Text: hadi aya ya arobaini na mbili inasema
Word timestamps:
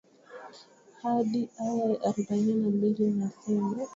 hadi 1.01 1.41
aya 1.61 1.83
ya 1.91 1.97
arobaini 2.07 2.53
na 2.53 2.69
mbili 2.69 3.07
inasema 3.07 3.75